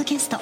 [0.00, 0.38] ドキャスト。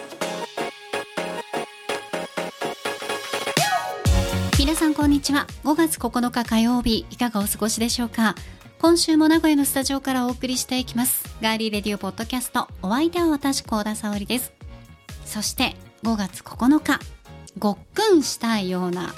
[4.57, 5.49] 皆さんこんにちは。
[5.65, 8.37] 5月9日火曜日いかがお過ごしでしょうか？
[8.79, 11.25] 今週も名古屋のスタジオからお送りしていきます。
[11.43, 14.53] ガーリーレディオポッドキャストお相手は私高田沙織です。
[15.25, 17.01] そして5月9日
[17.59, 19.13] ごっくんしたいような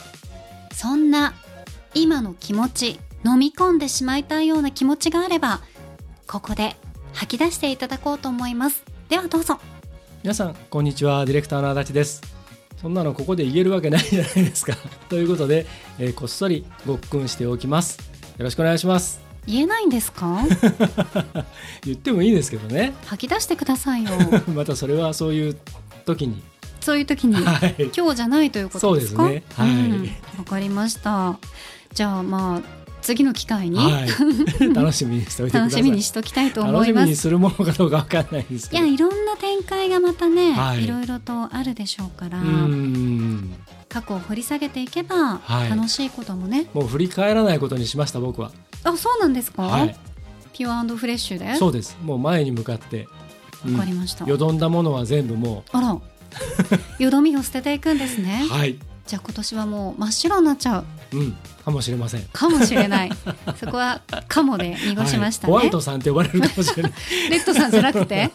[0.73, 1.35] そんな
[1.93, 5.61] 今の気持ち飲み込んでしまいたいような気持ちがあれば
[6.27, 6.77] ここで
[7.13, 8.85] 吐き出していただこうと思います。
[9.11, 9.61] ではどうぞ。
[10.23, 11.25] 皆さんこんにちは。
[11.25, 12.21] ディレクターの足立です。
[12.81, 14.75] そんなのここで言えるわけないじゃないですか。
[15.09, 15.67] ということで、
[15.99, 17.99] えーこっそりごっくんしておきます。
[18.39, 19.21] よろしくお願いします。
[19.47, 20.43] 言えないんですか？
[21.85, 22.93] 言ってもいいですけどね。
[23.07, 24.11] 吐き出してくださいよ。
[24.55, 25.57] またそれはそういう
[26.05, 26.43] 時に。
[26.81, 27.35] そういう時に。
[27.35, 27.91] はい。
[27.97, 29.23] 今日じゃないということですか？
[29.23, 29.43] そうですね。
[29.55, 29.71] はい。
[29.71, 30.03] うん。
[30.39, 31.39] わかりました。
[31.95, 34.09] じゃあまあ次の機会に、はい、
[34.75, 38.85] 楽しみにしておいて楽しみにしときたいと思楽しみいますにするものかどうかわかんないんですけど。
[38.85, 40.85] いやいろんな展開がまたね、はい。
[40.85, 42.41] い、ろいろとあるでしょうから。
[43.89, 45.71] 過去を掘り下げていけば、はい。
[45.71, 46.67] 楽しいこともね。
[46.75, 48.53] もう振り返らないことにしました僕は。
[48.85, 49.97] あそうなんですか、はい。
[50.53, 51.55] ピュアフレッシュで？
[51.57, 51.97] そうです。
[52.03, 53.09] もう前に向かって。
[53.73, 55.99] わかりました、よどんだものは全部もあら。
[56.99, 58.47] よどみを捨てていくんですね。
[58.47, 58.77] うはい。
[59.07, 61.37] じゃあ今年はもう真っ白になっちゃううん。
[61.65, 62.23] かもしれません。
[62.33, 63.11] かもしれない。
[63.59, 65.63] そこは「かも」で濁しましたね、はい。
[65.63, 66.93] ホワイトさんって呼ばれるかもしれない。
[67.31, 68.31] レッドさんじゃなくて？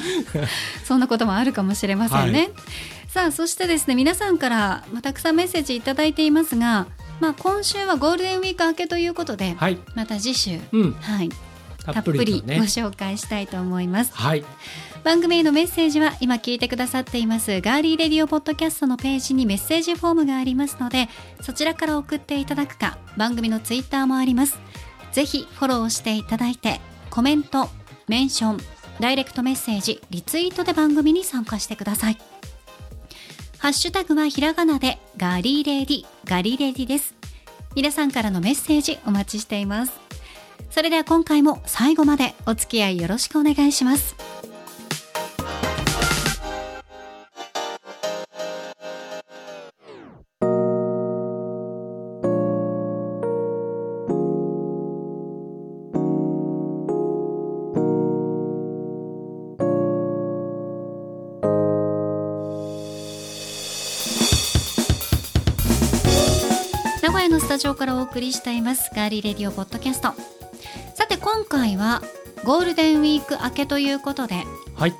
[0.84, 2.50] そんなこともあるかもしれませんね、はい。
[3.08, 6.86] さあそしてですね皆さんから、まあ、たくさんメッセージいただいていますが、
[7.20, 9.78] まあ、今週はゴールデンウィーク明けということで、はい。
[9.94, 10.92] また次週、うん。
[11.00, 11.28] はい、
[11.84, 12.58] たっぷりね。
[12.58, 14.12] ご紹介したいと思います。
[14.14, 14.44] はい
[15.02, 17.60] 番組へのメッセージは今聞いてくださっています。
[17.62, 21.08] ガーリーレディオポッドキャストのページにメッセージフォームがありますので
[21.40, 24.58] そちらから送っていただくか番組のツイッターもあります。
[25.12, 27.68] ぜひフォローしていただいてコメント
[28.08, 28.58] メンション
[29.00, 32.18] ダイレクトメッセージリツイートで番組に参加してください。
[33.58, 37.14] ハッシュタグはひらがなでガリレディガリレディです。
[37.74, 39.92] 皆さんからのメッセージお待ちしています。
[40.70, 44.14] それでは今回も最後までお付き合いよろしくお願いします。
[68.70, 68.90] ます。
[68.94, 70.12] ガーリーレディオポッドキャスト。
[70.94, 72.02] さて今回は
[72.44, 74.44] ゴールデンウィーク明けということで
[74.76, 74.94] はい。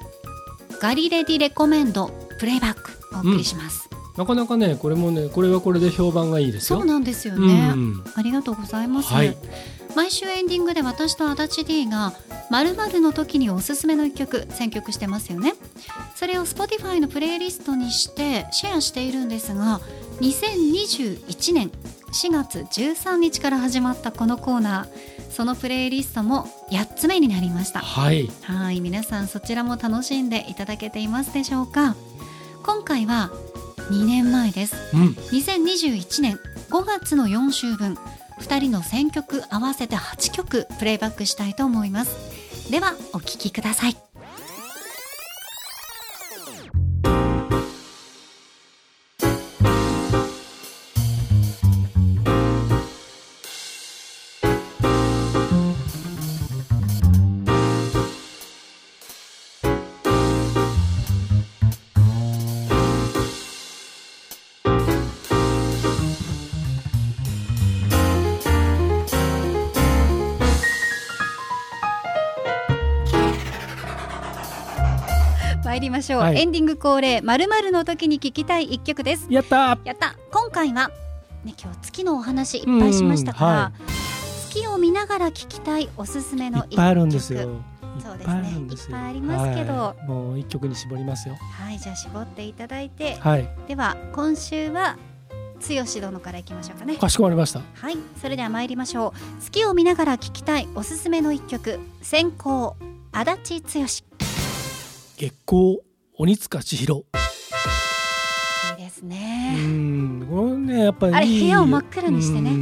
[0.80, 2.10] ガリレディレコメンド
[2.40, 6.78] プレイバックお送りします、なかなかねこれもねこれはこれで評判がいいですよ。
[6.78, 9.36] そうなんですよね、うんありがとうございます、はい。
[9.94, 12.12] 毎週エンディングで私と足立 D が
[12.50, 15.54] 〇〇の時におすすめの一曲選曲してますよね。
[16.16, 19.80] それを Spotify のプレイリストにしてシェアしているんですが
[20.20, 21.70] 2021年
[22.12, 25.30] 4月13日から始まったこのコーナー。
[25.30, 27.80] そのプレイリストも8つ目になりました。
[27.80, 28.28] はい。
[28.42, 31.94] はい皆さんそちらも楽しんでいただけていますでしょうか？
[32.64, 33.30] 今回は
[33.90, 34.76] 2年前です。
[34.92, 35.08] うん。
[35.10, 36.38] 2021年
[36.70, 37.94] 5月の4週分
[38.40, 42.70] 2人の選曲合わせて8曲プレイバックしたいと思います。
[42.70, 43.96] ではお聴きください
[75.80, 76.38] 参りましょう、はい。
[76.38, 79.26] エンディング恒例まるの時に聴きたい一曲です。
[79.30, 79.78] やったー。
[79.84, 80.14] やった。
[80.30, 80.90] 今回は
[81.42, 83.72] ね今日月のお話いっぱいしましたから、うんは
[84.50, 86.72] 月を見ながら聴きたいおすすめの一曲。
[86.72, 87.62] いっぱいあるんですよ。
[87.98, 88.50] そうですね。
[88.60, 89.72] いっぱいありますけど。
[89.72, 90.06] はい。
[90.06, 91.38] もう一曲に絞りますよ。
[91.40, 93.16] はいじゃあ絞っていただいて。
[93.18, 93.48] はい。
[93.66, 94.98] では今週は
[95.66, 96.96] 剛殿からいきましょうかね。
[96.96, 97.62] かしこまりました。
[97.76, 97.96] はい。
[98.20, 99.40] それでは参りましょう。
[99.40, 101.80] 月を見ながら聴きたいおすすめの一曲。
[102.02, 102.76] 先行
[103.12, 103.86] 足立剛。
[103.86, 104.09] い
[105.20, 105.80] 月光
[106.16, 107.04] 鬼塚千尋。
[108.78, 112.50] いですうね、んこれねやっぱりあれいい部屋を真っ暗にしてね。
[112.50, 112.60] うんう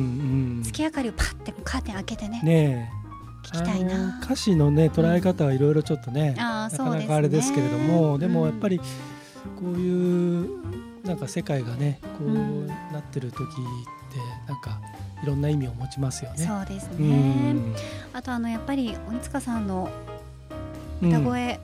[0.58, 2.40] ん月明かりをパッてカーテン開けてね。
[2.42, 2.90] ね
[3.44, 3.46] え。
[3.46, 4.18] 聞きたいな。
[4.20, 8.84] 歌詞のね捉え方はいろいろちょっとね、あーなかなかあれですけれども、でもやっぱりり
[9.60, 13.52] こういうなんか世界がねこううんなってる時って
[14.52, 14.80] なんか
[15.22, 16.38] いろんな意味を持ちますよね。
[16.38, 17.72] そうですうねん。
[18.12, 19.88] あとあのやっぱり鬼塚さんの
[21.00, 21.10] うん。
[21.10, 21.58] 歌声、い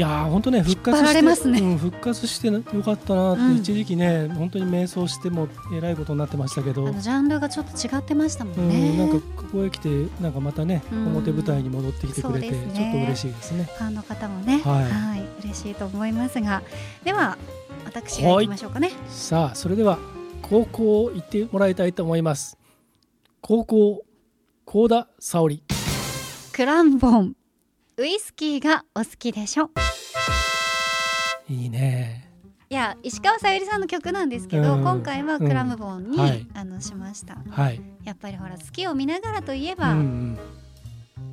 [0.00, 1.60] いやー本当ね復活してれますね。
[1.60, 3.56] うん、復活してなよかったなって、うん。
[3.56, 8.94] 一時期ね本当に瞑想してもえらいことになってましたけど、ジャンルがちょっと違ってましたもうんね。
[8.94, 9.90] ん、なんかここへ来て
[10.22, 11.06] なんかままたね、うん。
[11.08, 13.64] 表舞台に戻ってきてくれて、ちょっと嬉しいですね。
[13.76, 14.84] ファンの方もね、はい。
[14.84, 16.62] はい、嬉しいと思いますが、
[17.04, 17.36] では
[17.84, 18.92] 私が行きましょうかね。
[19.06, 19.98] さあそれでは
[20.40, 22.56] 高校行ってもらいたいと思います。
[23.42, 24.02] 高校
[24.64, 25.62] 高田沙織。
[26.54, 27.36] クランボン
[28.00, 29.68] ウイスキーがお好きでしょ？
[31.50, 32.30] いいね。
[32.70, 37.36] いや石川さゆりさんの曲なんですけど、うん今回はクラムボンに、うんはいあのしました。
[37.50, 37.80] はい。
[38.04, 40.38] やっぱりほら好きを見ながらといえうば、んうん、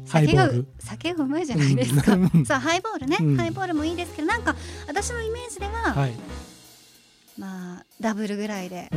[0.10, 0.68] ハイ酒がボール。
[0.80, 2.14] 酒がうまいじゃないですか。
[2.16, 4.54] うん そうハイボールね、うんハイボールもいいですけどなんか
[4.90, 6.12] 私のイメージでは、はい。
[7.38, 8.90] まあダブルぐらいで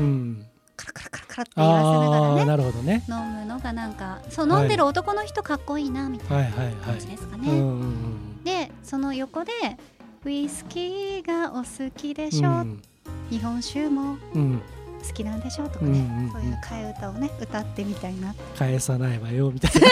[1.42, 1.44] うん。
[1.44, 3.04] カラカラカラカラって言わせながらねなるほどね。
[3.08, 6.50] 飲むのがなんかそう飲んでる男の人かっこいいなみたい。
[6.50, 7.48] ない感じですかね。
[8.44, 9.52] でその横で
[10.24, 12.82] ウイスキーがお好きでしょ、うん
[13.30, 14.62] 日本酒もうん。
[15.06, 16.30] 好きなんでしょとかね、うんうんうん。
[16.32, 18.34] そういう替え歌をね歌ってみたいな。
[18.58, 19.88] 返さないわよみたいな。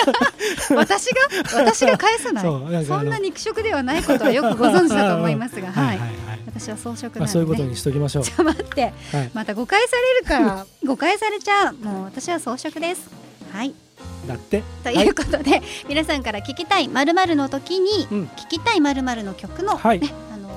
[0.77, 1.21] 私が？
[1.55, 2.41] 私が返さな
[2.81, 2.85] い？
[2.85, 5.87] そんな肉食ではないことはよくご存知だと思いますが、はい。
[5.87, 6.41] はいはいはい。
[6.47, 8.25] 私は装飾なんで、ねまあそういうことにしときましょう。
[8.25, 8.83] ちょっと待って。
[8.83, 8.93] はい。
[9.35, 10.39] また誤解されるか。
[10.57, 11.75] ら誤解されちゃう。
[11.75, 13.11] もう私は装飾です。
[13.53, 13.75] はい。
[14.27, 14.63] だって。
[14.85, 18.25] ということで、皆さんから聞きたいまるの時にうん。
[18.37, 20.01] 聞きたいまるの曲の、ねはい。
[20.33, 20.49] あのー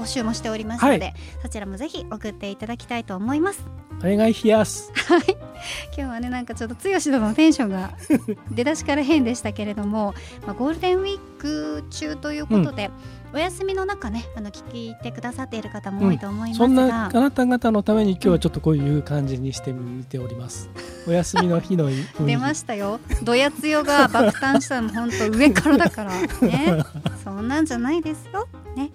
[0.00, 1.12] 募集もしておりますので、は
[1.42, 3.62] そちらもぜひ送っていただきたいと思います
[4.00, 4.92] お願いします。
[4.94, 5.50] はい。
[5.94, 7.90] 今日はねなんかちょっと剛殿のテンションが
[8.50, 10.14] 出だしから変でしたけれども、
[10.46, 12.90] まあ、ゴールデンウィーク中ということで、
[13.32, 20.68] お休みの中ねあの聞いてくださっている方も多いと思いますそんなが、あなた方のために今日はちょっとこういう感じにしてみております。
[21.06, 21.88] お休みの日の
[22.26, 23.00] 出ましたよ。
[23.22, 26.12] どやつよが爆誕したのも本当上からだから
[26.46, 26.84] ね。
[27.22, 28.48] そんなんじゃないですよ。
[28.76, 28.90] ね。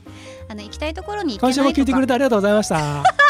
[0.48, 1.64] あの行きたいところに行けないとか。
[1.64, 3.25] 今週も聞いてくれてありがとうございました。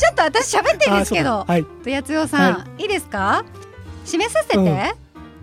[0.00, 1.66] ちょっと私喋ってるんですけあどはい。
[2.02, 3.44] つよさん、い、いですか？
[4.06, 4.66] 締めさせて、うん。
[4.66, 4.68] う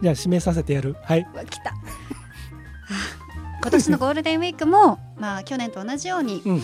[0.01, 0.95] じゃあ締めさせてやる。
[1.03, 1.27] はい。
[1.35, 1.69] わ来た。
[1.69, 1.75] は
[2.89, 6.61] あ今年のゴールデンウィークもまあ去年と同じように、うん。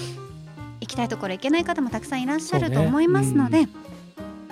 [0.81, 3.67] 行きたいところ行けない方もたくさんいらっしゃると思いますので、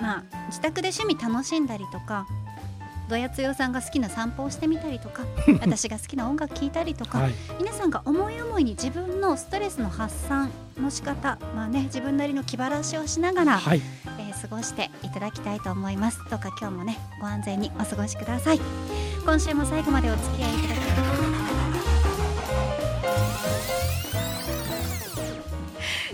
[0.00, 2.26] まあ自宅で趣味楽しんだりとか
[3.08, 5.24] どやつよさんが好きな散歩をしてみたりとか
[5.60, 7.34] 私が好きな音楽聴いたりとか、はい。
[7.58, 10.50] 皆さんが思い思いに自分のストレスの発散
[10.80, 13.82] の仕方まあね自分なりの気晴らしをしながら、はい。
[14.18, 18.60] えー過ごしていただきたいと思いますどうか今日もねご安全にお過ごしください
[19.24, 20.82] 今週も最後までお付き合いいただき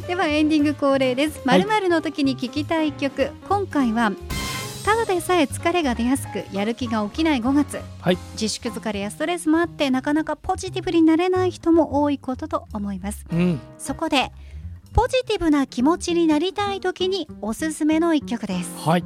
[0.07, 4.13] ではエンディング恒例ですまはいるまるの時に聴きたい曲、今回は
[4.89, 13.61] ただでさえ疲れが出やすくやる気が起きない5月、はい自粛疲れやストレスもあってなかなかポジティブになれない人も多いことと思いますうん。
[13.77, 14.33] そこで
[14.95, 19.05] ポジティブな気持ちになりたい時におすすめの一曲ですはい。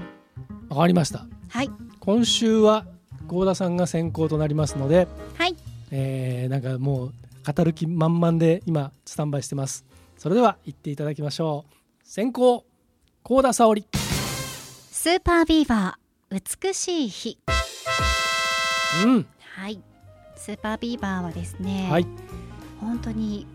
[0.69, 1.27] わかりました。
[1.49, 2.87] はい今週は
[3.27, 5.57] 郷田さんが先行となりますので、はい
[5.91, 7.13] えー、なんかもう
[7.53, 9.85] 語る気満々で今スタンバイしてます。
[10.17, 11.75] それでは行っていただきましょう。
[12.05, 12.65] 先行
[13.25, 13.85] 高田沙織。
[15.03, 17.37] スーパービーバー美しい日
[19.05, 19.27] うん。
[19.41, 19.81] はい
[20.37, 22.07] スーパービーバーはですね、はい。
[22.81, 23.49] 本当に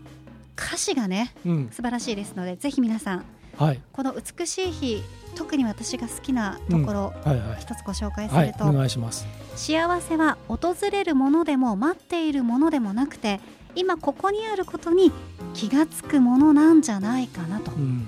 [0.58, 1.68] 歌詞がねうん。
[1.70, 3.24] 素晴らしいですのでぜひ皆さん
[3.56, 3.80] はい。
[3.94, 5.02] この美しい日
[5.36, 7.60] 特に私が好きなところ、はいはい。
[7.62, 8.48] 一つご紹介すはい。
[8.48, 9.26] ると、お願いします。
[9.56, 13.40] 幸せは訪れるものでも待っているものでもなくて
[13.74, 15.12] 今ここにあることに
[15.54, 18.06] 気がつくものなんじゃないかなとうん。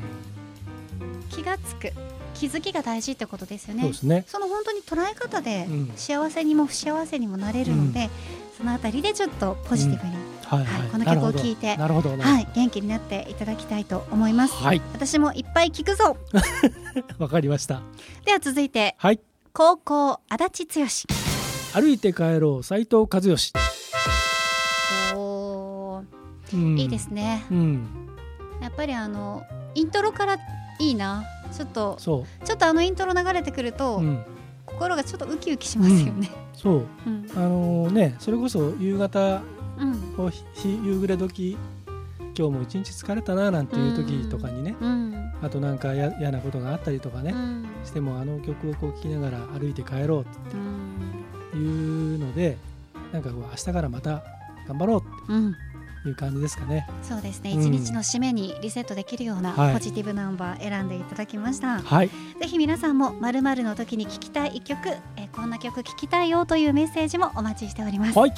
[1.31, 1.91] 気がつく
[2.41, 4.25] 気づきが大事ってことですよねそうですね。
[4.27, 8.09] その本当に捉え方でうん幸せにも不幸せにもなれるので、
[8.57, 10.15] そのあたりでちょっとポジティブに、
[10.47, 12.17] はいはいこのなるほど曲を聴いてなるほど。
[12.17, 14.65] はい、元気になっていただきたいと思いますど。
[14.65, 14.81] はい。
[14.95, 16.17] 私もいっぱい聞くぞ
[17.21, 17.83] わかりました。
[18.25, 19.21] では続いてはい。
[19.53, 20.87] 高校足立剛
[21.79, 23.53] 歩いて帰ろう斉藤和義。
[25.15, 26.05] おー
[26.55, 28.09] うんいいですねうん。
[28.63, 29.43] やっぱりあの
[29.75, 30.39] イントロから
[30.79, 34.01] いいなちょっとそちょっとあのイントロ流れてくると、う。
[34.01, 34.25] うん。
[34.67, 36.31] 心がちょっとウキウキしますよね。
[36.55, 36.87] そう。
[37.07, 37.27] うん。
[37.35, 39.43] あのね、それこそ夕方
[39.79, 40.25] うん。
[40.25, 40.45] をひ
[40.85, 41.57] 夕暮れ時
[42.37, 45.33] 今日も一日疲れたななんていう時とかにね、うん。
[45.43, 47.67] あとなんかや嫌なことがあったりとかね、うん。
[47.85, 50.25] してもあの曲をこう聴きながら歩いて帰ろううん。
[51.51, 52.57] というので
[53.13, 54.23] なんかこう明日からまた
[54.69, 55.53] 頑張ろううん。
[55.53, 55.59] と
[56.09, 56.89] いう感じですかね。
[57.03, 57.61] そうですね、うん。
[57.61, 59.75] 一日の締めにリセットできるようなはい。
[59.75, 62.09] ポジティブナンバー選んでいただきました、はい。
[62.09, 62.15] ぜ
[62.47, 68.33] ひ皆さんもまるまるの時に聴きたい一曲えーこんな曲聴きたいよというメッセージもお待ちしております、はい。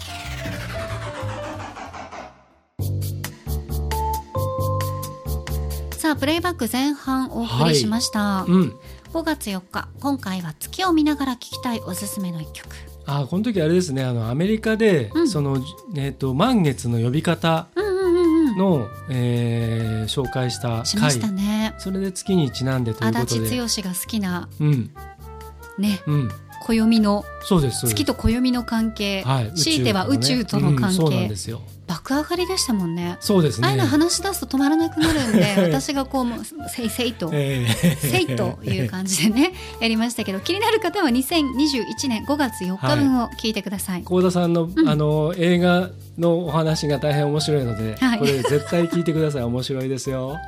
[6.12, 8.76] あプレイバック前半お送りしました、うん。
[9.12, 14.04] 5月4日今回は月を見ながら聴きたいおすすめの一曲あこの時あれですね。
[14.04, 15.28] あのアメリカで、うん。
[15.28, 15.58] その、
[15.96, 21.74] えー、と満月の呼び方うんうんうんえー紹介したしま回したね。
[21.78, 24.90] それで月にちなんでということ足で立剛が好きなうん。
[25.78, 26.30] ねうん。
[26.62, 33.16] 暦のそうです月と暦の関係、はい、強いては宇宙との関うんそうなん係ですよ爆上がりでしたもんね。
[33.20, 33.66] そうですね。
[33.66, 44.88] ああいうの話し出すと止まらなくなるんで 私がこうもうせいせいとえーせいという感じでねやりましたけど気になる方は2021年5月4日分を聞いてください、幸田さんの,、ん。
[44.88, 48.18] あの映画のお話が大変面白いので、はい。
[48.18, 49.42] これ絶対聞いてください。
[49.42, 50.38] 面白いですよ。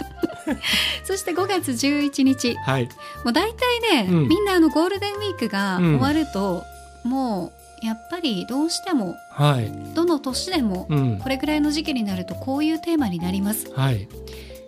[1.05, 2.55] そして5月11日。
[2.57, 2.85] はい。
[3.25, 4.29] もう大体ね、うん。
[4.29, 5.99] みんなあのゴールデンウィークがうん。
[5.99, 6.63] 終わると、
[7.05, 9.71] もうやっぱりどうしてもはい。
[9.95, 11.19] どの年でもうん。
[11.19, 13.71] これぐらいの時期になるとこういうテーマになります。
[13.75, 14.09] はい。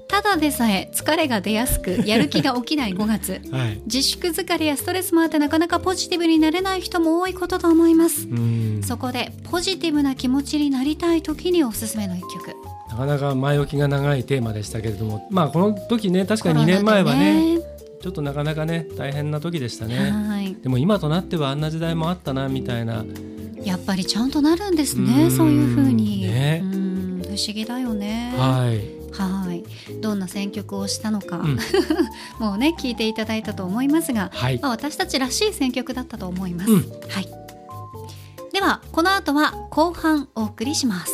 [0.08, 3.40] ただでさえ疲れが出やすく やる気が起きない5月。
[3.50, 3.80] はい。
[3.86, 8.26] 自粛疲れやストレスもあってなかなかポジティブになれない人も多いことと思います。
[8.28, 8.80] うん。
[8.84, 12.54] そこでポジティブな気持ちになりたい時におすすめの一曲。
[12.90, 15.26] なかなか前置きが長いテーマでしたけれども。
[15.30, 17.58] まあこの時ね確かに2コロナで年前はね
[18.00, 20.10] ちょっとなかなかね大変な時でしたね。
[20.10, 20.54] はい。
[20.54, 23.04] でも今となってはあんな時代もあったなみたいな。
[23.62, 25.06] やっぱりちゃんとなるんですうん。
[25.06, 26.60] ねそういう風に、ね。
[26.62, 27.22] うん。
[27.22, 28.34] 不思議だよね。
[28.36, 28.96] はい。
[29.12, 29.64] はい。
[30.00, 31.58] どんな選曲をしたのか、うん。
[32.38, 34.58] もうね聞いていただいたと思いますが、はい。
[34.60, 36.78] まあ、私たちらしい選曲だったと思います、うん。
[37.08, 37.46] はい。
[38.56, 41.12] ではこの後は後半お送りします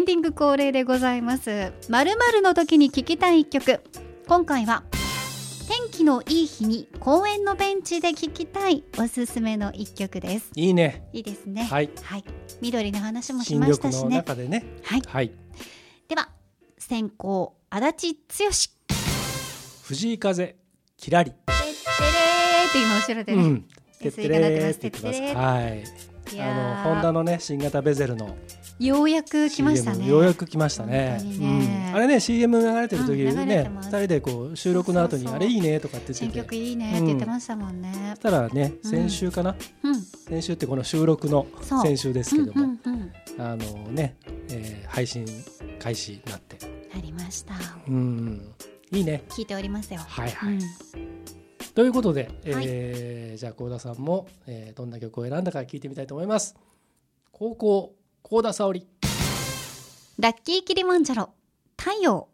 [0.00, 1.74] エンディング恒例でございます。
[1.90, 3.82] まるの時に聴きたい一曲。
[4.26, 4.82] 今回は
[5.68, 10.52] 天気のいい日に公園のベンチで聴きたいおすすめの一曲です。
[10.56, 11.06] いいね。
[11.12, 11.64] いいですね。
[11.64, 11.90] はい。
[12.02, 12.24] はい、
[12.62, 14.64] 緑の話もしましたしね中でね。
[14.82, 15.02] はい。
[15.06, 15.32] はい。
[16.08, 16.30] では
[16.78, 18.48] 先行足立剛。
[18.48, 18.94] て
[19.82, 20.56] 藤井風
[20.96, 23.62] きらりってれーって今後ろでね、うん。
[24.00, 25.36] てってれーてっ言ってます。
[25.36, 25.84] はい。
[26.32, 26.80] いやー。
[26.80, 28.34] あのホンダのね新型ベゼルの
[28.80, 31.20] ようやく来ました CM ねようやく来ましたね。
[31.94, 36.42] あれね CM 流れてる時うん流れね二人でこう収録の後にあれいいねとかって言新ってて。
[36.44, 37.92] 曲いいねって言ってましたもんね。
[38.14, 39.54] そ、したらねうん先週かな？
[39.82, 40.00] うん。
[40.00, 43.12] 先週ってこの収録の先週ですけどもうんうんうん。
[43.38, 44.16] あのね
[44.48, 45.26] えー配信
[45.78, 46.56] 開始になって。
[46.96, 47.54] ありました。
[47.86, 48.54] うん
[48.92, 49.24] いいね。
[49.28, 50.54] 聞いておりますよ、はいはい。
[50.54, 50.60] うん。
[51.74, 56.56] ということで、えーじゃあ幸田さんも、えーどんな曲を選んだか聞いてみたいと思います。
[57.30, 58.86] 高校幸田沙織。
[60.18, 61.30] ラッキーキリマンジャロ。
[61.76, 62.28] 太陽。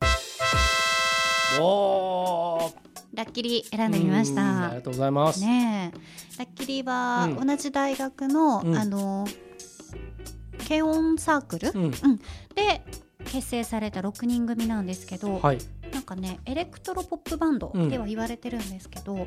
[1.60, 2.72] おー。
[3.14, 5.98] ラッキリ選んでみましうんあたりがとうございます、ねえ。
[6.38, 7.46] ラッキリはうん。
[7.46, 8.76] 同じ大学の、うん。
[8.76, 9.26] あの
[10.68, 11.90] 軽音サークル、うん。
[12.54, 12.82] で
[13.24, 15.58] 結成された6人組なんですけど、はい。
[15.92, 19.26] なんかねエレクトロポップバンドでは言われてるんですけど、ちょっ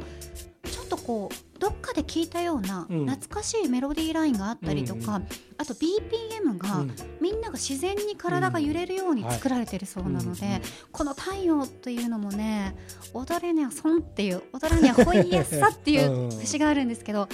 [0.89, 3.05] とこうどっかで聞いたようなうん。
[3.07, 5.27] 懐かしいメロディーラインがあったりとか、うん
[5.61, 6.95] あと BPM が、うん。
[7.19, 10.51] みんなが自然に体が揺れるように作られてるそうなので、うん。
[10.53, 10.61] はい。
[10.91, 12.75] この「太陽」というのもね
[13.13, 16.31] 踊れにゃ損っていう踊らにゃほいやすさっていう うん。
[16.31, 17.27] 節があるんですけど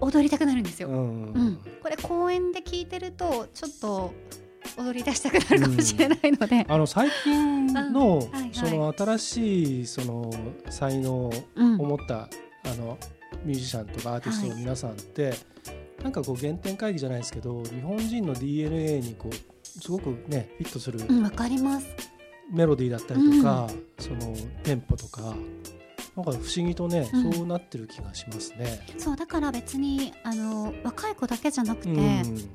[0.00, 0.88] 踊りたくなるんですよ。
[0.88, 1.00] ううん。
[1.32, 4.14] んこれ公園で聞いてるとちょっと
[4.78, 10.30] 踊り出したくなるかもしれないので、あの最近のその新しいその
[10.70, 11.76] 才能をうん。
[11.76, 12.28] 持った
[12.64, 12.98] あの
[13.44, 15.34] ミュージシャンとかアーティストの皆さんって、
[16.02, 21.86] なんかこう原点会議じゃないですけど日本人の DNA にこうすごくねフィットするうん、わかります。
[22.50, 25.34] メロディーだったりとか、そのテンポとか
[26.16, 27.32] なんか不思議とね、うん。
[27.32, 28.80] そうなってる気がしますね。
[28.98, 32.50] そうだから別にあの若い子だけじゃなくて、うん。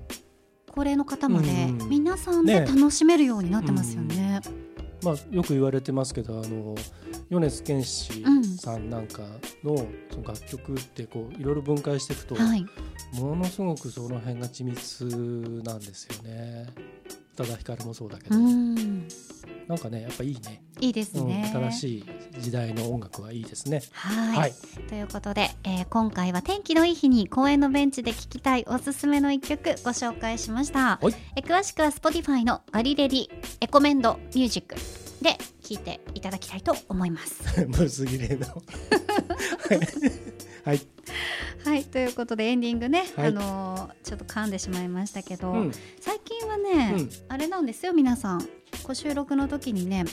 [0.72, 1.90] 高齢の方まで、うん。
[1.90, 2.68] 皆さんでね。
[2.68, 4.42] 楽しめるようになってますよね。
[5.04, 6.76] まあ、よく言われてますけどあの
[7.30, 8.24] 米津玄師
[8.58, 9.24] さんなんか
[9.64, 9.78] の
[10.10, 12.66] その楽曲ってこういろいろ分解していくと、はい、
[13.14, 15.04] ものすごくその辺が緻密
[15.64, 16.68] なんですよね。
[17.36, 19.08] 宇多田ヒカルもそうだけうど、ん、
[19.68, 21.52] なんかねやっぱいいねいいですうんね。
[21.54, 22.06] 新しい
[22.40, 23.82] 時代の音楽はいいですね。
[23.92, 24.54] はいはい、
[24.88, 31.00] ということで、えー今回は天気のいい日に公園のベンチで聴きたいおすすめの一曲ご紹介しました。
[31.02, 33.28] はいえ詳しくは Spotify のガリレディ
[33.62, 34.76] エコメンドミュージック
[35.22, 37.44] で聴いていただきたいと思います。
[37.68, 38.48] むず切れの。
[40.66, 40.82] はい、
[41.64, 43.28] はいということでエンディングね、はい。
[43.28, 45.72] あのーちょっと噛んでしまいましたけど、うん。
[46.00, 47.10] 最近はね、うん。
[47.30, 48.42] あれなんですよ皆さん。
[48.84, 50.06] こう収録の時にね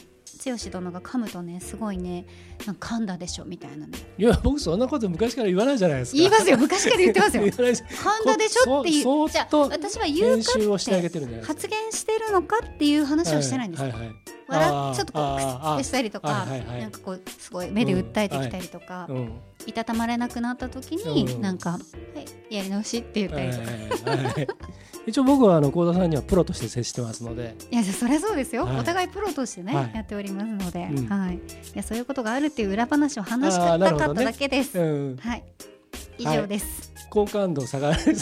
[0.44, 2.26] 剛殿が噛むとねすごいね
[2.66, 3.98] なんか噛んだでしょみたいなね。
[4.18, 6.18] いや僕そんなこと昔から言わないじゃないですか。
[6.18, 7.42] 言いますよ昔から言ってますよ。
[7.46, 14.16] 噛んだでしょっていうそじゃあ私は言う編かって発言してるのかっていう話をしてないんですよ、はいはいはい
[14.56, 19.32] 笑ちょっとこうあークスッてしたりとか、なんかこうすごい目で訴えてきたりとか、うん。
[19.66, 21.40] いたたまれなくなった時に、うん。
[21.40, 21.78] なんか、は
[22.50, 24.52] い、やり直しって言ったりとか、
[25.06, 27.56] 一応僕はあの幸田さんにはプロとして接してますので。
[27.70, 28.80] いやそりゃそうですよ、はい。
[28.80, 29.92] お互いプロとしてね、はい。
[29.94, 31.08] やっておりますので、うん。
[31.08, 31.40] はい、い
[31.74, 35.16] やそういうことがあるっていう裏話を話したかっただけです、うん。
[35.16, 35.44] はい。
[36.18, 37.98] 以上です、好感度下がる。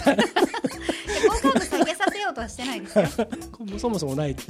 [1.29, 3.07] 好感度下げさせようとはしてないですよ。
[3.79, 4.47] そもそもないそ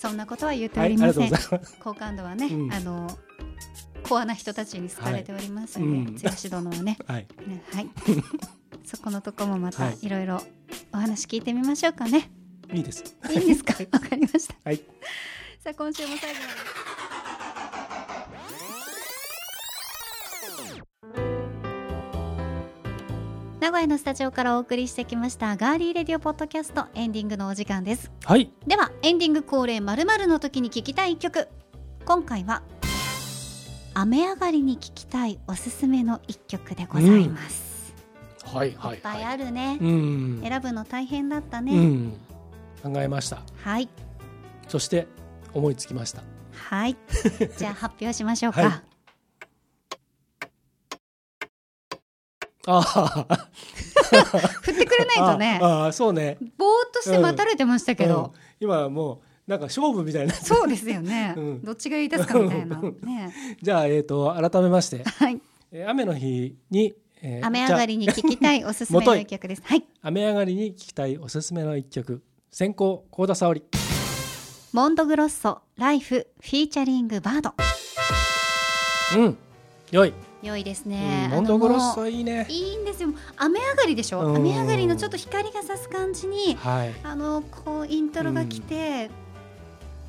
[0.08, 2.72] そんなことは言っておりません、ござい好感度はね、うん。
[2.72, 3.18] あの
[4.02, 6.98] コアな人たちに好かれておりますので、 はいうん剛殿はね。
[7.06, 7.26] はい。
[7.46, 7.88] ねはい。
[8.84, 9.98] そこのとこもまたはい。
[10.02, 10.42] いろいろ
[10.92, 12.30] お話聞いてみましょうかね、
[12.72, 13.04] いいです。
[13.30, 13.74] い、いんですか？
[13.92, 14.54] わかりました。
[14.64, 14.76] はい。
[15.62, 16.46] さあ今週も最後ま
[20.78, 20.93] で
[23.64, 28.12] 名古屋のスタジオからお送りしてきましたガーリーレディオポッドキャストエンディングのお時間です。
[28.22, 28.52] はい。
[28.66, 31.48] ではエンディング恒例まるの時に聴きたい一曲
[32.04, 32.62] 今回は
[33.94, 37.94] 雨上がりに聴きたいおすすめの一曲でございます、
[38.44, 38.98] はいはいい。
[38.98, 40.40] っぱいはいあるね、うん。
[40.42, 42.12] 選ぶの大変だったね、うん。
[42.82, 43.40] 考えました。
[43.62, 43.88] はい。
[44.68, 45.06] そして
[45.54, 46.22] 思いつきました。
[46.52, 46.98] はい。
[47.56, 48.93] じゃあ発表しましょうか、はい
[52.66, 53.38] あ あ
[54.62, 55.58] 振ってくれないとね。
[55.62, 56.38] ああそうね。
[56.56, 58.40] ぼーっとして待たれてましたけど、うん。
[58.60, 60.34] 今はもうなんか勝負みたいな。
[60.34, 61.62] そうですよね、 うん。
[61.62, 62.80] どっちがいいですかみたいな。
[63.02, 63.34] ね。
[63.60, 65.40] じゃあえっ、と改めまして、はい。
[65.72, 69.62] えー雨の日に、えー雨上がりに聴きたいおすすめの一曲です。
[69.64, 69.84] はい。
[70.02, 72.22] 雨上がりに聴きたいおすすめの一曲。
[72.50, 73.62] 先行幸田沙織。
[74.72, 77.52] モンドグロッソライフフィーチャリングバード。
[79.16, 79.38] うん。
[79.90, 82.46] 良い、良いですうね、ん、モンドグロッソいいね。
[82.48, 83.08] ういいんですよ。
[83.36, 84.36] 雨上がりでしょ、うん。
[84.36, 89.10] 雨上がりのちょっと光が差す感じにはい、あのこうイントロが来て、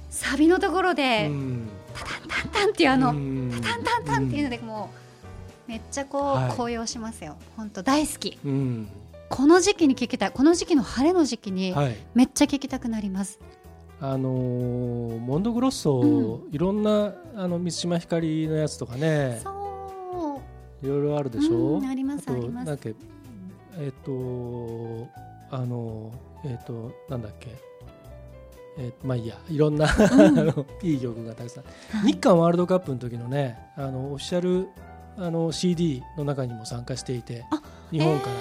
[0.10, 1.69] サビのところで、うん。
[1.93, 3.52] タタンタンタンっていうあの、うん。
[3.62, 4.89] タンタンタンっていうのでも
[5.67, 6.54] うめっちゃこう、はい。
[6.56, 7.38] 高揚しますよ。
[7.56, 8.38] 本当大好き。
[8.45, 8.88] うん。
[9.28, 10.32] この時期に聞きたい。
[10.32, 11.95] この時期の晴れの時期にはい。
[12.13, 13.39] めっちゃ聞きたくなります、
[14.00, 19.41] あのーモンドグロッソ、ういろんなあの満島ひかりのやつとかね
[20.86, 22.54] いろいろあるでしょ、うんありますあとあります。
[22.56, 22.93] なんだっけ
[23.78, 25.08] えっ、と
[25.52, 26.12] あの
[26.45, 27.50] えっ、となんだっけ？
[28.78, 29.38] えーまあいいや。
[29.50, 29.88] いろんな、
[30.84, 31.63] いい曲がたくさん、
[31.98, 32.12] はい。
[32.13, 34.67] 日韓ワールドカップの時のねあのオフィシャル
[35.17, 38.34] あの CD の中にも参加していてあ日本から、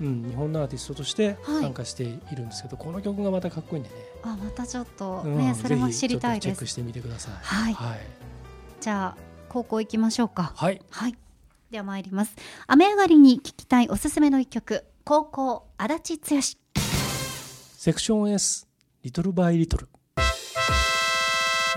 [0.00, 1.62] えうん、日本のアーティストとしてはい。
[1.62, 6.44] 参加しているんですけど、この曲がまたかっこいいんでね、ーあまたちょっとうんね、それも知りたいです。
[6.44, 7.32] チェックしてみてください。
[7.42, 7.74] はい。
[7.74, 7.98] はい、
[8.80, 10.52] じゃあ高校行きましょうか。
[10.54, 10.82] はい。
[10.90, 11.16] はい
[11.72, 12.36] では参ります。
[12.66, 14.84] 雨上がりに聞きたいおすすめの一曲。
[15.04, 16.40] 高校足立剛。
[17.78, 18.68] セクション S
[19.02, 19.88] リトルバイリトル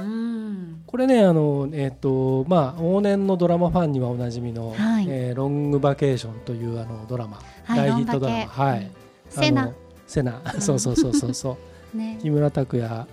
[0.02, 0.84] うん。
[0.86, 5.08] これねあのえっ、とまあ往年のドラマファンにはおなじみの、はい。
[5.08, 8.40] えーロングバケーションというあのドラマ、はい大ヒットドラマ。
[8.48, 8.92] はい。
[9.30, 9.74] セナ。
[10.06, 10.42] セナ。
[10.60, 11.58] そうそうそうそうそ
[11.94, 11.96] う。
[11.98, 12.20] ね。
[12.22, 13.08] 木村拓哉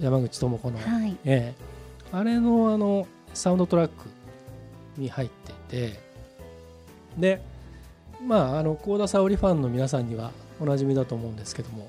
[0.00, 1.16] 山口智子の、はい。
[1.24, 1.64] ええ。
[2.12, 4.08] あれのあのサウンドトラック
[4.96, 5.52] に入って
[5.90, 6.09] て
[7.20, 7.40] で
[8.26, 10.30] まああの幸田沙織ファンの皆さんには
[10.60, 11.88] おなじみだと思うんですけども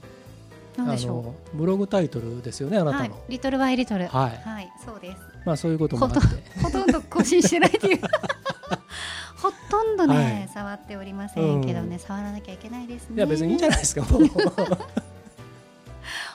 [0.78, 4.48] なんでしょあのブログタイトルですよねあうなたの、はいリトルバイリトルはい。
[4.48, 5.17] はいそうです。
[5.46, 6.20] まあそういうこともあって。
[6.62, 8.00] ほとんど更新してないっていう。
[9.36, 10.50] ほとんどね、はい。
[10.54, 12.00] 触っておりませんけどね、うん。
[12.00, 13.15] 触らなきゃいけないですね。
[13.17, 14.22] いや別にいいんじゃないですかもう。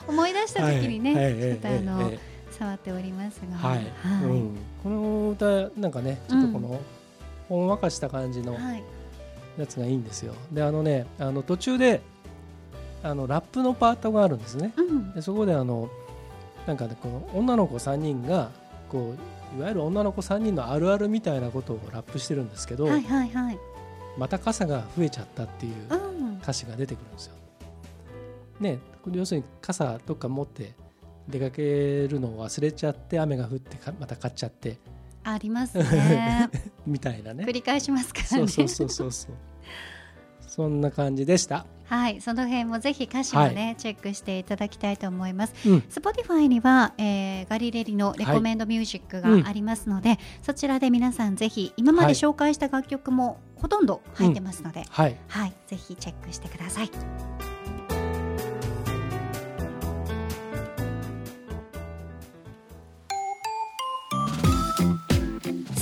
[0.07, 1.23] 思い出した時にね、はい。
[1.25, 1.33] はい。
[1.41, 3.57] ちょっとあの、えええ触っておりますが。
[3.63, 3.85] えはい、
[4.23, 6.81] うん、この歌なんかねちょっとこの、
[7.49, 8.83] ほんわかした感じのはい。
[9.57, 10.33] やつがいいんですよ。
[10.51, 12.01] であのねあの途中で
[13.03, 14.71] あのラップのパートがあるんですね。
[14.77, 15.13] うん。
[15.13, 15.89] でそこであの
[16.67, 18.51] なんかねこの女の子3人が
[18.89, 19.15] こ
[19.55, 23.57] ういわゆる女の子3人のあるあるみたいなことをラップしてるんですけど、はいはいはい。
[24.17, 25.95] また傘が増えちゃったっていうう
[26.33, 26.37] ん。
[26.37, 27.33] 歌詞が出てくるんですよ。
[28.59, 30.73] ねこれ要するに傘どっか持って
[31.27, 34.77] 出かけるのを忘れちゃって雨が降ってかまた買っちゃって
[35.31, 36.49] ありますね。
[36.87, 37.43] みたいなね。
[37.43, 38.27] 繰り返しますからね。
[38.27, 39.35] そうそうそうそうそう。
[40.47, 41.65] そんな感じでした。
[41.85, 42.19] はい。
[42.19, 45.53] その辺もぜひ歌詞もね、チェックしていただきたいと思います。
[45.65, 52.13] うん、Spotify には、えーガリレリのレコメンドミュージックがありますので、そちらで皆さんぜひ今まではい。
[52.15, 55.15] 紹介した楽曲もほとんど入ってますので、はい。
[55.27, 55.53] はい。
[55.67, 56.89] ぜひチェックしてください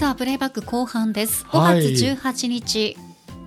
[0.10, 1.46] あプレイバック後半です。
[1.48, 1.80] はい。
[1.80, 2.98] 5月18日、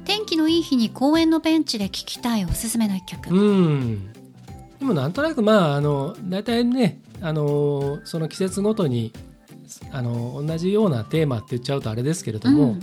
[0.05, 4.13] 天気のいい日に公園のベンチで聴きたいおすすめの一曲、うん。
[4.79, 9.13] でもなんとなくまああの大体ねあのその季節ごとに
[9.93, 12.81] あの同じようなテーマって言っちゃうとあれですけれども、うん。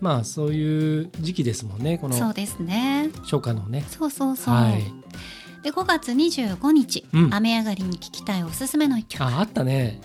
[0.00, 3.10] まあそういう時期ですもんねこのそうですね。
[3.22, 3.84] 初夏のね。
[3.88, 4.82] そうそうそう、はい、
[5.62, 7.34] で5月25日、うん。
[7.34, 9.22] 雨上がりに聴きたいおすすめの一曲。
[9.22, 10.00] あああったね。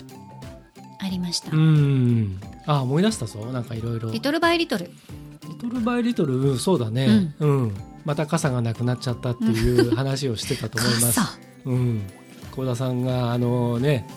[1.09, 2.39] りました、うん。
[2.69, 4.11] あ思い出したぞなんかいろいろ。
[4.11, 6.35] リトルバイリトルリトルバイリトル？
[6.35, 7.33] うんそうだね。
[7.39, 7.73] うん。
[8.05, 11.19] また傘がなくなっちゃったっていう話をしてたと思います。
[11.19, 12.01] 傘うん。
[12.51, 14.07] 幸田さんがあのね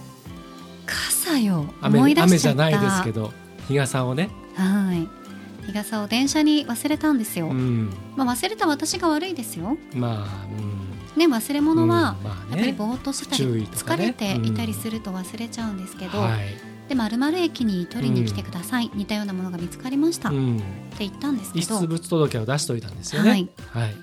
[0.85, 3.33] 傘よ思雨い出しちゃった雨じゃないですけど
[3.69, 4.29] 日傘をね。
[4.55, 5.09] はい
[5.67, 7.91] 日傘を電車に忘れたんですよ、うん。
[8.17, 10.47] まあ、忘れた私が悪いですよまあ、
[11.15, 11.19] うん。
[11.19, 12.73] ね忘れ物は、やっぱりね。
[12.73, 16.72] ぼーっとしてたり、疲れていたりすると忘れちゃうんですけど、はい。
[16.93, 20.59] で〇〇駅に取りに来てください、似たようなものが見つかりました、っうん。
[20.59, 21.61] て言ったんですけど。
[21.61, 23.31] 遺失物届を出しといたんですよね。
[23.31, 23.49] はい。
[23.71, 23.95] はい。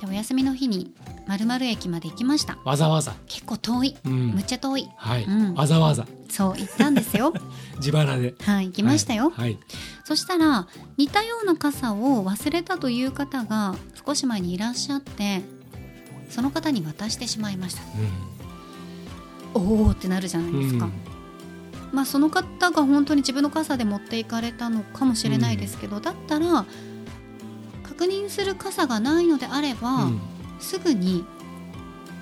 [0.00, 0.94] でお休みの日に
[1.28, 2.56] 〇〇駅まで行きました。
[2.64, 3.12] わざわざ。
[3.26, 3.96] 結構遠い。
[4.06, 4.30] うん。
[4.30, 4.44] むっ。
[4.44, 4.88] ちゃ遠い。
[4.96, 5.24] はい。
[5.24, 5.54] うん。
[5.54, 6.06] わざわざ。
[6.30, 7.34] そう行ったんですよ。
[7.76, 8.34] 自腹で。
[8.40, 8.68] はい。
[8.68, 9.50] 行きましたよ、はい。
[9.50, 9.58] はい。
[10.04, 13.74] そしたら似たような傘を忘れたという方が
[14.06, 15.42] 少し前にいらっしゃって
[16.30, 17.82] その方に渡してしまいました。
[19.52, 21.09] おおってなるじゃないですか、うん
[21.92, 26.64] まあその方が本当に自分の傘で持っていかれたのかもしれないですけど、だったら
[27.82, 30.20] 確認する傘がないのであれば、うん。
[30.60, 31.24] すぐに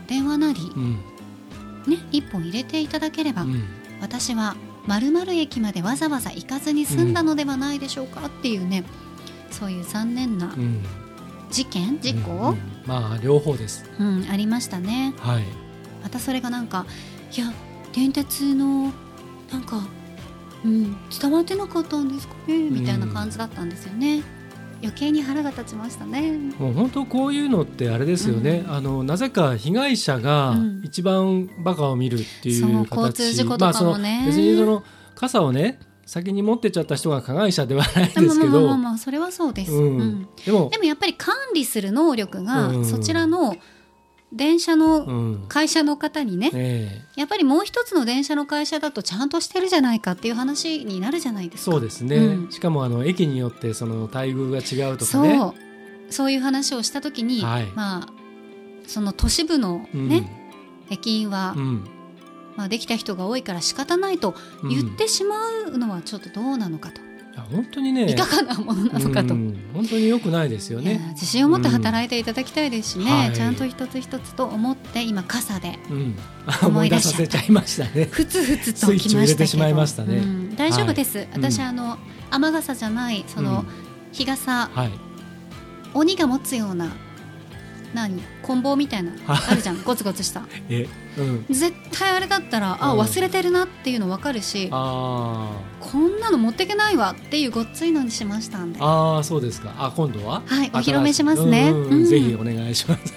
[0.07, 0.93] 電話なり、うん。
[1.87, 3.65] ね、一本入れていただければ、うん。
[4.01, 8.85] 私は〇〇駅までわざわざ行かずに済んだのではないでしょうかっていうね
[9.51, 10.83] そういう残念なうん。
[11.51, 13.85] 事件事うん故うん、まあ両方です。
[13.99, 15.15] うんありましたね。
[15.19, 15.45] はい。
[16.03, 16.87] またそれがなんか
[17.37, 17.53] いや
[17.93, 18.93] 電鉄の
[19.51, 19.87] なんか、
[20.65, 24.23] うん、伝わってなかったんですかねみたいな感じだったんですよね、
[24.83, 26.33] 余計に腹が立ちましたね。
[26.59, 28.65] もう本当こういうのってあれですよね。
[28.69, 30.83] あのなぜか被害者がうん。
[30.85, 32.97] 一番バカを見るっていそうう形。
[32.97, 34.23] 交通事故とかもね。
[34.25, 34.85] まあその別にその
[35.15, 38.53] 傘をね先に持ってっちゃった人が加害者ではないまあですけど。
[38.53, 39.99] まあまあまあ、まあそれはそうです、うん。
[39.99, 40.29] うん。
[40.45, 42.85] でもでもやっぱり管理する能力が、うん。
[42.85, 43.57] そちらの
[44.33, 45.45] 電車のうん。
[45.49, 51.73] 会社の方にね、えやっぱりもう一つの電車の会社だとちゃんとしてるじゃないかっていう話になるじゃないでえすか。
[51.73, 52.17] そうですね。
[52.17, 52.53] うん。
[52.53, 55.23] しかもあの駅によってその待遇が違うとかそう。
[55.27, 55.41] ね。
[56.11, 57.67] そういう話をした時に、はい。
[57.75, 58.09] まあ
[58.87, 60.09] その都市部のうん。
[60.09, 60.31] ね、
[60.91, 61.85] 駅員は、うん。
[62.57, 65.37] まあ、できた人が多いから仕方ないとうん言ってしま
[65.69, 67.01] うのはちょっとどうなのかと、
[67.51, 68.11] 本当にね。
[68.11, 69.35] いかがなものなのかと。
[69.35, 69.57] うん。
[69.75, 71.01] 本当に良くないですよね。
[71.15, 73.33] 自信を持って働いていただきたいですしね、はい。
[73.33, 76.17] ちゃんと一つ一つと思って今傘でうん、
[76.63, 78.09] 思い出しちゃったさせちゃいましたね。
[78.11, 80.17] ふつふつとスイッチを入れきましたけどてしまいましたね。
[80.17, 80.57] うん。
[80.57, 81.65] 大丈夫です、私、うん。
[81.67, 81.99] あの
[82.31, 83.65] 雨傘じゃないその、
[84.13, 84.91] 日傘はい。
[85.95, 86.93] 鬼が持つような
[87.95, 90.43] 何棍棒みたいなはいあるじゃんゴツゴツした。
[90.69, 90.87] え、
[91.19, 91.47] うん。
[91.49, 93.01] 絶対あれだったらあうん。
[93.01, 98.79] 忘れてるなっていうの分かるしあこんなの持ってけないわっていうごっついのにしましたんで。
[98.81, 99.75] あ、ああ、そうですか。
[99.79, 100.43] あ、今度は？
[100.47, 101.71] はいお披露目しますね。
[101.71, 102.05] うんうんうん。
[102.05, 103.15] ぜひお願いします。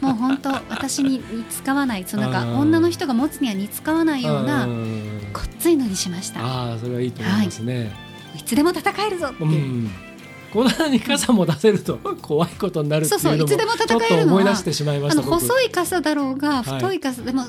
[0.00, 2.58] もう本当私に似つかわないそうなんかうん。
[2.60, 5.32] 女の人が持つには似つかわないようなうん。
[5.32, 6.40] ごっついのにしました。
[6.44, 7.92] ああ、それはいいと思いますね。
[8.36, 8.42] い。
[8.42, 9.46] つでも戦えるぞってう。
[9.48, 9.90] いう、ん。
[10.52, 15.22] こんなに傘も出せると 怖いことになるっていうのもそうそういつでも戦えるのはちょっと思い出してしまいました。
[15.22, 17.44] あの僕細い傘だろうがはい太い傘、でも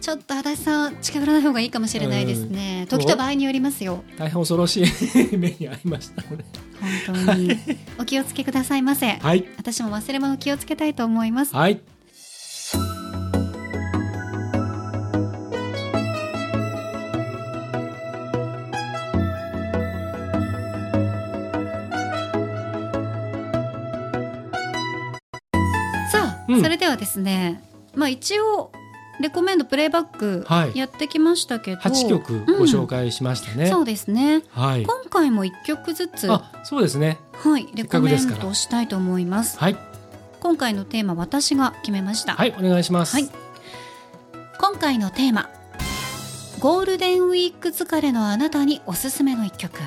[0.00, 6.22] ちょっと足立さん近寄らない方がいいかもしれないですね、時と場合によりますよ大変恐ろしい目に遭いました。
[6.22, 7.58] 本当に
[7.98, 9.44] お気をつけくださいませはい。
[9.56, 11.80] 私も忘れ物気をつけたいと思いますはい。
[26.48, 26.62] うん。
[26.62, 27.62] それではですね
[27.94, 28.70] まあ一応
[29.20, 30.76] レコメンドプレイバックはい。
[30.76, 33.68] やってきましたけど、8曲ご紹介しましたね。
[33.68, 34.42] そうですね。
[34.50, 34.82] はい。
[34.84, 37.18] 今回も1曲ずつはあ、そうですね。
[37.58, 39.58] いレコメンドしたいと思います。
[39.58, 39.76] はい。
[40.40, 43.14] 今回のテーマ私が決めました、はい、お願いします。
[43.14, 43.28] はい。
[44.58, 45.48] 今回のテーマ
[46.60, 49.78] ゴールデンウィーク疲れのあなたにおすすめの一曲。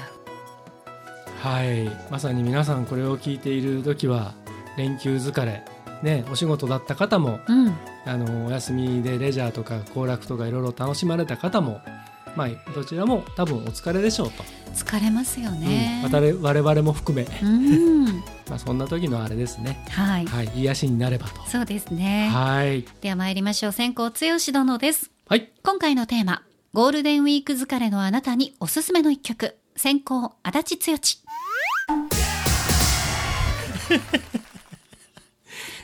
[1.41, 4.34] はい、まさに皆さんこれを聞いている時は
[4.78, 5.63] 連休疲れ、
[6.04, 7.76] ね、お仕事だった方もうん。
[8.06, 11.82] あのお休みでレジャーとか行楽とかいろいろ楽しまれた方も、
[12.36, 16.04] まあ、どちらも多分お疲れでしょうと、疲れますよね。
[16.06, 18.06] うん、我々も含め、うん。
[18.48, 20.26] まあ、そんな時のあれですね、はい。
[20.26, 21.42] はい、癒しになればと。
[21.48, 22.30] そうですね。
[22.32, 23.72] はい、では参りましょう。
[23.74, 24.12] 先行剛
[24.54, 25.12] 殿です。
[25.28, 29.58] はい、今回のテーマゴールデンウィーク疲れのあなたにおすすめの一曲。
[29.76, 30.98] 先行足立剛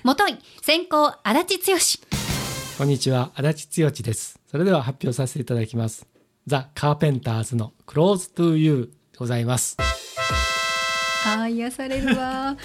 [0.04, 1.78] もとい先行足立剛。
[2.78, 4.38] こんにちは足立剛です。
[4.52, 6.06] それでは発表させていただきます。
[6.46, 9.78] ザ・カーペンターズの Close to You でございます。
[11.26, 12.58] あー癒されるわ。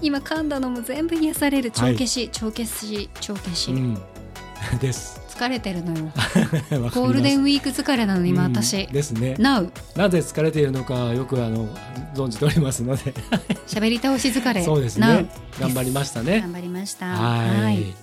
[0.00, 1.70] 今噛んだのも全部癒される。
[1.70, 3.98] 帳消し、帳消し帳消し、うん。
[4.80, 6.12] です疲れてるのよ。
[6.94, 8.52] ゴールデンウィーク疲れなの今うん。
[8.52, 9.34] 私、ですね。
[9.38, 11.68] Now なぜ疲れているのかよくあの
[12.14, 13.12] 存じておりますので。
[13.68, 14.64] 喋り倒し疲れ。
[14.64, 15.30] そうですね。
[15.60, 16.40] 頑張りましたね。
[16.42, 17.06] 頑張りました。
[17.06, 17.94] はい。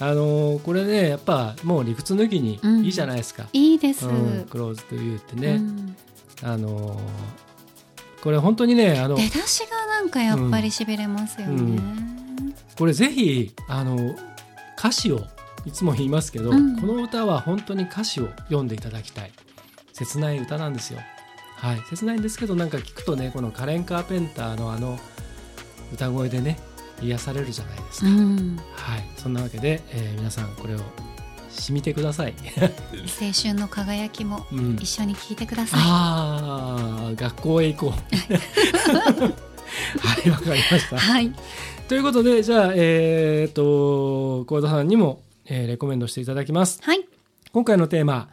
[0.00, 2.84] あのーこれねやっぱもう理屈抜きにうん。
[2.84, 5.96] いいじゃないですか、いいです、うん、クローズというってね、うん。
[6.42, 6.98] あのー
[8.22, 12.54] これ本当にねあの出だしがなんかやっぱりしびれますよね、うん。
[12.76, 13.96] これぜひあの
[14.76, 15.20] 歌詞を
[15.64, 16.80] いつも言いますけど、うん。
[16.80, 19.32] この歌は本当に歌詞を読んでいただきたい。
[19.92, 21.00] 切ない歌なんですよ。
[21.56, 21.80] はい。
[21.88, 24.98] 切ないんですけどなんか聞くとねこのカレン・カーペンターのあの
[25.92, 26.58] 歌声でね
[27.02, 28.60] 癒されるじゃないですか、うん。
[28.74, 29.04] はい。
[29.16, 30.78] そんなわけで、えー皆さんこれを
[31.50, 32.34] 染みてください、
[33.20, 37.98] 青春の輝きもうん、一緒に聞いてください、ああ学校へ行こう。
[40.00, 40.98] はいわかりました。
[40.98, 41.32] はい。
[41.88, 46.80] ということでじゃあえっ、と幸田さんにも、えーレコメンドしていただきます。
[46.82, 47.06] はい。
[47.52, 48.28] 今回のテーマ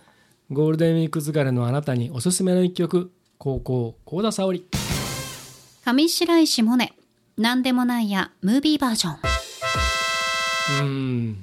[0.51, 4.67] ゴールデンウィーク疲れのあなたにおすすめの一曲高校幸田沙織。
[5.85, 6.89] 上白石萌音
[7.37, 9.13] なんでもないやムービーバージョン。
[9.13, 11.37] うーん。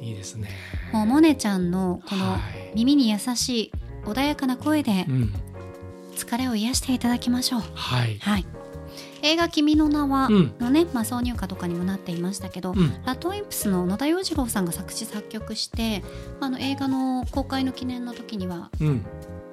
[0.00, 0.50] いいですね。
[0.92, 2.72] もう萌音ちゃんのこのはい。
[2.74, 3.72] 耳に優しい
[4.04, 5.32] 穏やかな声でうん。
[6.16, 7.60] 疲れを癒していただきましょう。
[7.74, 8.18] はい。
[8.18, 8.46] はい
[9.22, 10.54] 映画「君の名は」うん。
[10.58, 12.90] のね、まあ、挿入歌とかにもなっていましたけど、うん。
[13.04, 16.02] ラッドウィンプスの野田洋次郎さんが作詞作曲して
[16.40, 19.06] あの映画の公開の記念の時にはうん。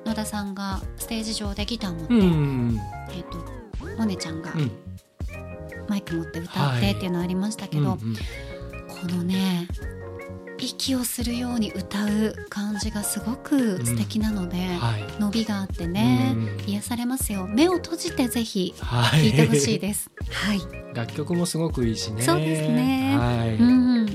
[0.05, 2.79] 野田さんがステージ上でギター持って、うんうん
[3.11, 4.71] えっ、とモネちゃんがうん。
[5.87, 7.97] マイク持って歌ってっていうのありましたけど、うんうん。
[8.15, 9.67] このね
[10.59, 15.05] 息をするように歌う感じがすごく素敵なので、はい。
[15.19, 16.69] 伸びがあってね、うん。
[16.69, 17.47] 癒されますよ。
[17.47, 19.21] 目を閉じてぜひはい。
[19.21, 20.11] 聴いてほしいです。
[20.31, 20.59] はい。
[20.93, 22.21] 楽曲もすごくいいしね。
[22.21, 23.15] そうですね。
[23.17, 24.07] はい、うんうん、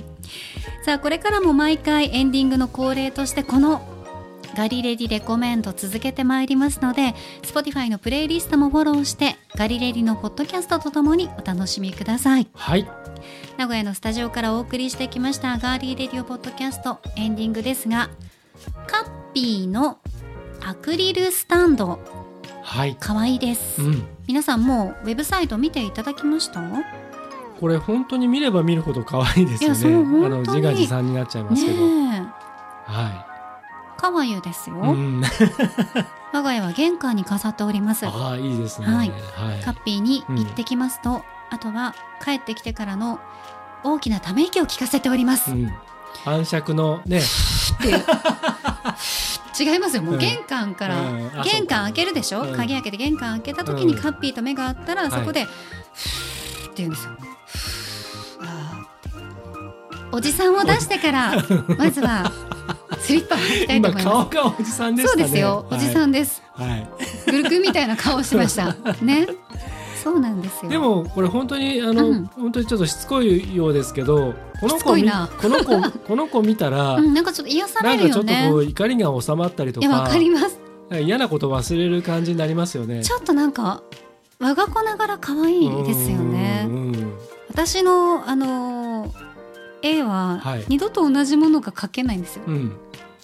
[0.85, 3.89] さあこれからも毎回エンディングの恒例としてこの
[4.57, 12.47] ガリレディレコメント続けてまいりますので Spotify のプレイリストもフォローしてガリレディのポッドキャストとともにお楽しみください。
[12.55, 13.04] はい
[13.57, 16.99] 名古屋のスタジオからお送りしてきましたガーリーレディオポッドキャスト。
[17.17, 18.11] エンディングですが
[18.87, 19.99] カッピーの
[20.65, 21.99] アクリルスタンド。
[22.63, 22.97] はい。
[22.99, 24.07] 可愛いです、うん。
[24.27, 26.61] 皆さんもうウェブサイト見ていただきました？
[27.61, 30.27] これ本当に見れば見るほど可愛いですよね。
[30.27, 33.27] あの自画自賛になっちゃいますけど、は
[33.97, 35.23] かわゆですよ、い、うん、
[36.33, 38.07] 我が家は玄関に飾っております。
[38.07, 38.87] ああいいですね。
[38.87, 39.11] はい。
[39.11, 39.15] は
[39.57, 39.63] い。
[39.65, 41.25] カッピーに行ってきますと、
[41.55, 43.21] あとは帰ってきてからの
[43.85, 45.73] 大きなため息を聞かせております、うん、
[46.25, 47.21] 暗尺のね。
[49.59, 50.03] 違いますよ。
[50.03, 50.21] もううん。
[50.21, 51.41] 玄関から、うん。
[51.41, 52.57] あ玄関開けるでしょ、うん。
[52.57, 54.01] 鍵開けて玄関開けた時にうん。
[54.01, 57.13] カッピーと目が合ったら、いそこで「ふーって言うんですよ。
[60.11, 61.33] おじさんを出してから
[61.77, 62.31] まずは
[63.01, 64.31] スリッパを履きたいと今思います。
[64.31, 65.23] 顔がおじさんでしたね。
[65.23, 66.43] そうですよ、おじさんんです。
[66.55, 66.89] はい、
[67.27, 68.75] グルクみたいな顔してました。
[69.03, 69.27] ね。
[70.05, 70.71] そうなんですよ。
[70.71, 78.57] でもこれ本当にあの、うん本当にちょっとしつこいようですけどこの子みこの子 この子見たら、うん、なんかちょっと癒さなんかちょっとれるよねこ。
[78.59, 80.61] う怒りが収まったりといや、わかかります。
[81.03, 83.03] 嫌なこと忘れる感じになりますよね。
[83.03, 83.83] ちょっとなんか
[84.39, 86.69] 我が子ながら可愛いですよね
[87.49, 89.11] 私のあのー
[89.81, 92.43] 絵ははい二度と同じものが描けないんですよ。
[92.47, 92.77] うん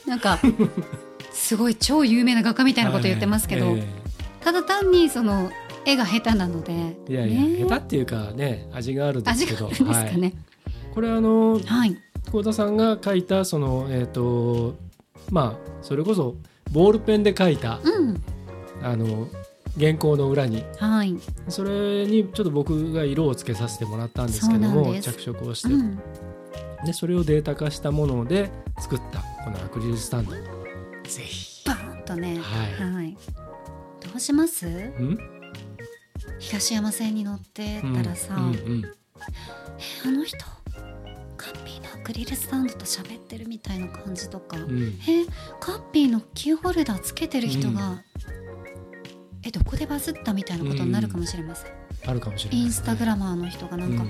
[0.06, 0.38] なんか
[1.32, 4.00] すごい超有名な画家みたいなこと言ってますけど、はいえ
[4.40, 5.50] ただ単にその
[5.90, 10.20] 絵が下手なので、えいやいや、ね下手っていうかね味があるんですけど味があるんですかね。
[10.20, 10.34] はい、
[10.94, 11.96] これあのはい。
[12.30, 14.76] 幸田さんが書いたそのえっ、と
[15.30, 16.36] まあそれこそ
[16.70, 18.22] ボールペンで書いたうん。
[18.82, 19.28] あの
[19.78, 21.16] 原稿の裏にはい。
[21.48, 26.00] それにちょっと僕が色をつけさせてもらったんですけども着色をして、うん。
[26.84, 32.38] でそれをデータ化したもので作ったこのアクリルスタンドぜひバーンとね。
[32.40, 33.16] はいはい。
[34.00, 34.66] どうします？
[34.66, 35.39] うん？
[36.40, 38.48] 東山線に乗ってたらさ、うんう
[38.80, 38.84] ん
[40.04, 40.38] あの人
[41.36, 44.70] カッピーのアクリルスタンドと喋ってるみたいな感じとか、うん。
[44.70, 45.26] うんえ
[45.58, 48.02] カッピーのキーホルダーつけてる人が、
[49.42, 51.72] えどこでバズったみたいなことになるかもしれません、
[52.06, 54.04] あるかもしれないインスタグラマーの人がなんか、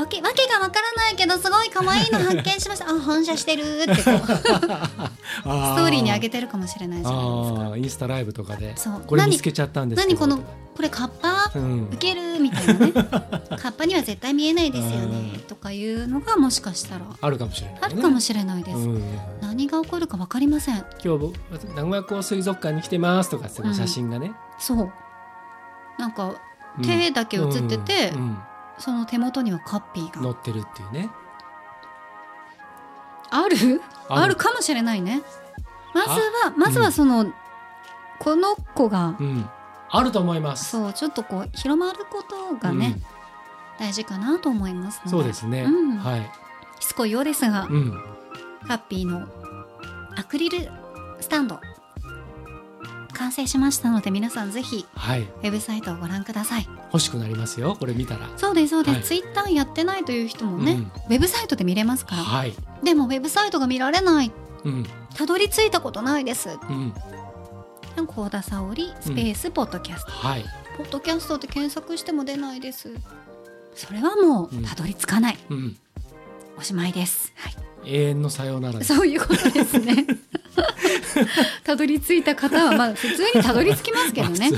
[0.00, 2.88] わけわけがわからないけどすごい可愛いの発見しました。
[2.90, 4.16] あ反射してるってこう。
[4.20, 8.76] ストーリーに上げてるかもしれないじゃないですかインスタライブとかで。
[8.76, 9.02] そう。
[9.06, 10.26] これ見つけちゃったんですけど。
[10.26, 10.42] 何この
[10.74, 11.88] これカッパうん。
[11.92, 12.92] 受けるみたいなね。
[13.60, 15.40] カッパには絶対見えないですよね。
[15.46, 17.04] とかいうのがもしかしたら。
[17.20, 19.02] あるかもしれない、ね、あるかもしれないです、うん、
[19.42, 20.76] 何が起こるか分かりません。
[21.04, 23.74] 今日僕名古屋港水族館に来てますとかってうん。
[23.74, 24.92] 写真がね、そう。
[25.98, 26.34] なんか
[26.78, 26.84] うん。
[26.84, 28.38] 手だけ写ってて、うん
[28.80, 30.22] その手元にはカッピーが。
[30.22, 31.10] 乗ってるっていうね。
[33.30, 33.82] ある？
[34.08, 34.36] ある。
[34.36, 35.22] かもしれないね。
[35.94, 37.32] まずはまずはその、
[38.18, 39.16] この子が。
[39.18, 39.48] うん。
[39.92, 40.70] あると思います。
[40.70, 43.00] そうちょっとこう広まることがね、
[43.80, 45.96] 大事かなと思いますそうですね、うん。
[45.96, 46.30] はい、
[46.78, 47.92] しつこいようですが、うん、
[48.68, 49.26] カッピーの
[50.16, 50.70] アクリル
[51.18, 51.58] スタンド
[53.14, 55.22] 完成しましたので皆さんぜひはい。
[55.22, 58.28] ウェブサイトをご覧ください欲しくなりますよこれ見たら。
[58.36, 59.04] そうですそうです、はい。
[59.04, 60.80] ツイッターやってないという人もね、うん。
[60.80, 62.22] ウェブサイトで見れますから。
[62.22, 62.54] はい。
[62.82, 64.32] でもウェブサイトが見られない。
[64.64, 64.86] うん。
[65.14, 66.48] たどり着いたことないです。
[66.68, 66.92] うん。
[68.06, 70.44] 幸田沙織スペースポッドキャスト、はい。
[70.78, 72.90] ポッドキャストって検索しても出ないです。
[73.74, 75.76] それはもうたどり着かない、うん。
[76.58, 77.54] おしまいです、はい、
[77.86, 80.06] 永遠のさようならそういうことですね
[81.64, 84.50] たどり着いた方はまあ 普通にたどり着きますけどね。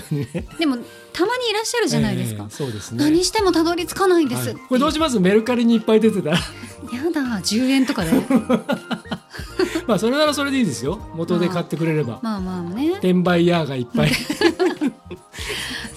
[0.59, 0.77] でも
[1.12, 3.05] たまにいらっしゃるじゃないですか、ええそうですね。
[3.05, 4.57] 何してもたどり着かないんです、はい。
[4.57, 5.20] これどうします？
[5.20, 6.37] メルカリにいっぱい出てたら。
[6.37, 6.42] や
[7.12, 8.11] だ10円とかで
[9.87, 11.01] まあそれならそれでいいですよ。
[11.14, 12.18] 元で買ってくれれば。
[12.22, 12.92] まあまあね。
[12.92, 14.12] 転売ヤーがいっぱい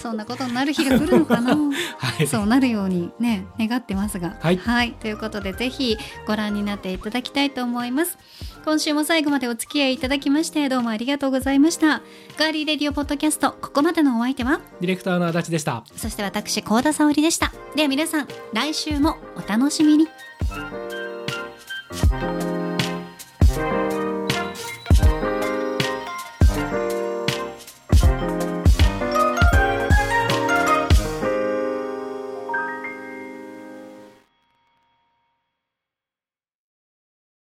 [0.06, 1.56] そんなことになる日が来るのかな？
[1.98, 2.28] はい。
[2.28, 4.36] そうなるようにね願ってますが。
[4.40, 4.60] はい。
[5.00, 8.20] ということでぜひご覧になっていただきたいと思います。
[8.64, 12.02] 今週も最後までお付き合いいただきましてどうもありがとうございました。
[12.38, 14.60] ガーリーレディオポッドキャストここまでのお相手は？
[14.80, 15.84] ディレクターの足立でした。
[15.96, 17.52] そして私幸田沙織でした。
[17.76, 20.08] では皆さん来週もお楽しみに